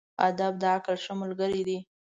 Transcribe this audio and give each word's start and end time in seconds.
ادب 0.27 0.53
د 0.61 0.63
عقل 0.75 0.95
ښه 1.03 1.13
ملګری 1.21 1.61
دی. 1.67 1.77